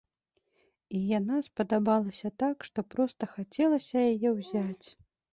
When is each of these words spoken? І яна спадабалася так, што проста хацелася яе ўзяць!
І 0.99 0.99
яна 1.17 1.35
спадабалася 1.47 2.31
так, 2.43 2.55
што 2.69 2.79
проста 2.93 3.23
хацелася 3.33 3.97
яе 4.13 4.29
ўзяць! 4.39 4.87